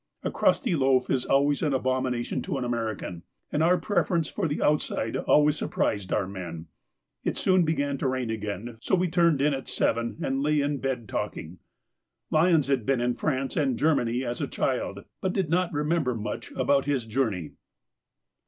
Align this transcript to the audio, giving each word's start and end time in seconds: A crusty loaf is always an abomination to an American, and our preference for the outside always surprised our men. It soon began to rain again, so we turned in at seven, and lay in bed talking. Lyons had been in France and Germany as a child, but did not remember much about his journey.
A 0.23 0.31
crusty 0.31 0.75
loaf 0.75 1.11
is 1.11 1.25
always 1.25 1.61
an 1.61 1.75
abomination 1.75 2.41
to 2.41 2.57
an 2.57 2.63
American, 2.63 3.21
and 3.51 3.61
our 3.61 3.77
preference 3.77 4.27
for 4.27 4.47
the 4.47 4.59
outside 4.59 5.15
always 5.15 5.57
surprised 5.57 6.11
our 6.11 6.25
men. 6.25 6.65
It 7.23 7.37
soon 7.37 7.63
began 7.65 7.99
to 7.99 8.07
rain 8.07 8.31
again, 8.31 8.79
so 8.81 8.95
we 8.95 9.07
turned 9.09 9.41
in 9.43 9.53
at 9.53 9.67
seven, 9.67 10.17
and 10.23 10.41
lay 10.41 10.59
in 10.59 10.79
bed 10.79 11.07
talking. 11.07 11.59
Lyons 12.31 12.65
had 12.65 12.83
been 12.83 12.99
in 12.99 13.13
France 13.13 13.55
and 13.55 13.77
Germany 13.77 14.23
as 14.25 14.41
a 14.41 14.47
child, 14.47 15.05
but 15.21 15.33
did 15.33 15.51
not 15.51 15.71
remember 15.71 16.15
much 16.15 16.49
about 16.53 16.85
his 16.85 17.05
journey. 17.05 17.51